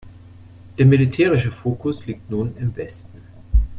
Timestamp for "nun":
2.31-2.57